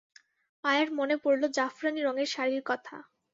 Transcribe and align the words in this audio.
আয়ার 0.63 0.89
মনে 0.91 1.15
পড়ল 1.23 1.43
জাফরানী 1.57 2.01
রঙের 2.01 2.29
শাড়ির 2.31 2.63
কথা। 2.65 2.95